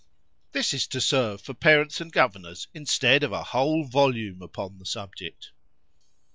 [0.51, 4.85] This is to serve for parents and governors instead of a whole volume upon the
[4.87, 5.51] subject.